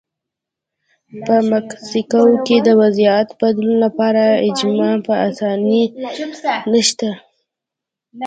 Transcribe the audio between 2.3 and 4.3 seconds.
کې د وضعیت بدلون لپاره